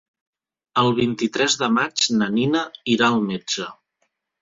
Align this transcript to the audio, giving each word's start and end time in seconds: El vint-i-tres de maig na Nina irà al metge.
El 0.83 0.89
vint-i-tres 0.99 1.59
de 1.65 1.71
maig 1.75 2.09
na 2.17 2.33
Nina 2.41 2.65
irà 2.97 3.15
al 3.15 3.25
metge. 3.31 3.73